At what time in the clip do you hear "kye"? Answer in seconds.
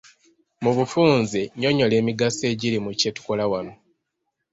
2.99-3.09